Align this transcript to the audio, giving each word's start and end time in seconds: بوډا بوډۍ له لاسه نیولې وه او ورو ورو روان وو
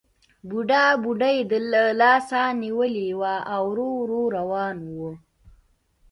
بوډا 0.49 0.83
بوډۍ 1.01 1.37
له 1.73 1.83
لاسه 2.01 2.41
نیولې 2.61 3.09
وه 3.19 3.35
او 3.53 3.63
ورو 3.71 3.89
ورو 3.99 4.21
روان 4.37 4.77
وو 4.95 5.11